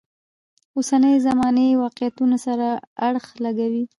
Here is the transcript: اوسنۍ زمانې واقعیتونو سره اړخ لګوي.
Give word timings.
اوسنۍ 0.77 1.15
زمانې 1.27 1.67
واقعیتونو 1.83 2.37
سره 2.45 2.67
اړخ 3.07 3.25
لګوي. 3.45 3.83